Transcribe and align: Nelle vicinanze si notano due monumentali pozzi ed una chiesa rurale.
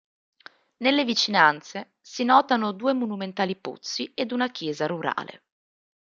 Nelle 0.77 1.03
vicinanze 1.03 1.91
si 2.01 2.23
notano 2.23 2.71
due 2.71 2.91
monumentali 2.93 3.55
pozzi 3.55 4.11
ed 4.15 4.31
una 4.31 4.49
chiesa 4.49 4.87
rurale. 4.87 5.43